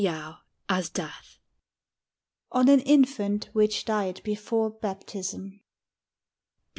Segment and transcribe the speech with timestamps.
[0.09, 0.89] ON
[2.67, 5.61] AN INFANT WHICH DIED BEFORE BAPTISM.